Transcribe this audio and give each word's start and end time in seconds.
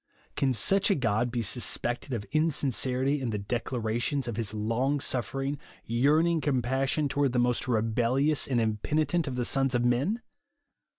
Can 0.35 0.51
such 0.51 0.89
a 0.89 0.95
God 0.95 1.29
be 1.29 1.43
suspected 1.43 2.11
of 2.11 2.25
insincerity 2.31 3.21
in 3.21 3.29
the 3.29 3.37
declarations 3.37 4.27
of 4.27 4.35
his 4.35 4.51
long 4.51 4.99
suffering, 4.99 5.59
yerarn 5.87 6.27
ing 6.27 6.41
compassion 6.41 7.07
toward 7.07 7.33
the 7.33 7.37
most 7.37 7.67
rebellious 7.67 8.47
and 8.47 8.59
impenitent 8.59 9.27
of 9.27 9.35
the 9.35 9.45
sons 9.45 9.75
of 9.75 9.85
men 9.85 10.23